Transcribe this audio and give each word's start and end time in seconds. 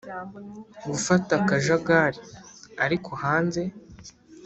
gufata 0.91 1.31
akajagari. 1.41 2.19
ariko 2.85 3.09
hanze 3.23 3.61